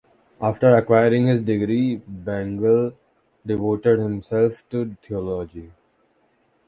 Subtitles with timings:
[0.41, 2.93] After acquiring his degree, Bengel
[3.45, 5.71] devoted himself to theology.